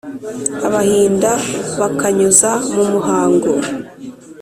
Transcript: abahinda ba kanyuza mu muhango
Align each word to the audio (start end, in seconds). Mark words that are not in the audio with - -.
abahinda 0.67 1.31
ba 1.79 1.87
kanyuza 1.99 2.51
mu 2.73 2.83
muhango 2.93 3.51